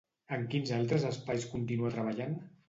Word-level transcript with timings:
En 0.37 0.45
quins 0.53 0.71
altres 0.77 1.05
espais 1.09 1.45
continua 1.53 1.93
treballant? 1.99 2.35